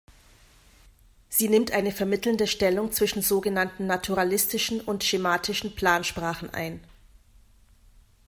Sie 1.29 1.47
nimmt 1.47 1.69
eine 1.69 1.91
vermittelnde 1.91 2.47
Stellung 2.47 2.91
zwischen 2.91 3.21
sogenannten 3.21 3.85
naturalistischen 3.85 4.81
und 4.81 5.03
schematischen 5.03 5.75
Plansprachen 5.75 6.49
ein. 6.49 6.83